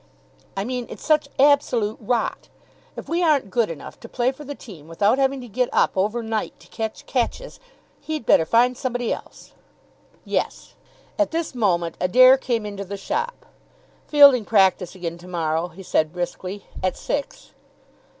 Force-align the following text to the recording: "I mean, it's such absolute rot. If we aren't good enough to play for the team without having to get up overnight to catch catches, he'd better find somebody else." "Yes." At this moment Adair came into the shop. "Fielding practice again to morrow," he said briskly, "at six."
"I 0.57 0.63
mean, 0.63 0.87
it's 0.89 1.05
such 1.05 1.27
absolute 1.37 1.99
rot. 1.99 2.49
If 2.95 3.07
we 3.07 3.21
aren't 3.21 3.51
good 3.51 3.69
enough 3.69 3.99
to 3.99 4.09
play 4.09 4.31
for 4.31 4.43
the 4.43 4.55
team 4.55 4.87
without 4.87 5.19
having 5.19 5.41
to 5.41 5.47
get 5.47 5.69
up 5.71 5.91
overnight 5.95 6.59
to 6.61 6.67
catch 6.69 7.05
catches, 7.05 7.59
he'd 7.99 8.25
better 8.25 8.45
find 8.47 8.75
somebody 8.75 9.13
else." 9.13 9.53
"Yes." 10.25 10.73
At 11.19 11.29
this 11.29 11.53
moment 11.53 11.97
Adair 12.01 12.35
came 12.39 12.65
into 12.65 12.83
the 12.83 12.97
shop. 12.97 13.45
"Fielding 14.07 14.43
practice 14.45 14.95
again 14.95 15.19
to 15.19 15.27
morrow," 15.27 15.67
he 15.67 15.83
said 15.83 16.11
briskly, 16.13 16.65
"at 16.81 16.97
six." 16.97 17.51